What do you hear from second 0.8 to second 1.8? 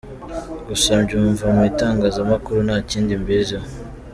mbyumva mu